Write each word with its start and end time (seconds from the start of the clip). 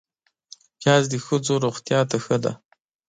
پیاز 0.79 1.03
د 1.09 1.15
ښځو 1.25 1.53
روغتیا 1.65 1.99
ته 2.09 2.17
ښه 2.23 2.37
دی 2.43 2.53